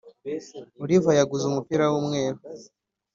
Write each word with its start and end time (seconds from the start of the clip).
oliva 0.83 1.11
yaguze 1.19 1.43
umupira 1.47 1.83
w'umweru 1.91 2.39